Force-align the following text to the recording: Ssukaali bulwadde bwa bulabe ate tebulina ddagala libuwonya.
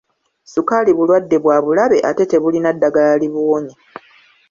Ssukaali 0.45 0.91
bulwadde 0.97 1.37
bwa 1.43 1.57
bulabe 1.63 1.97
ate 2.09 2.23
tebulina 2.31 2.69
ddagala 2.75 3.11
libuwonya. 3.21 3.75